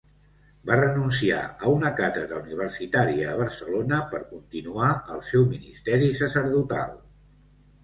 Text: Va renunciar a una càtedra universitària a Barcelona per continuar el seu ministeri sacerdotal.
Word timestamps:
Va 0.69 0.77
renunciar 0.77 1.41
a 1.67 1.73
una 1.73 1.91
càtedra 1.99 2.39
universitària 2.45 3.29
a 3.29 3.37
Barcelona 3.43 4.01
per 4.15 4.23
continuar 4.33 4.91
el 5.19 5.23
seu 5.31 5.47
ministeri 5.55 6.11
sacerdotal. 6.25 6.99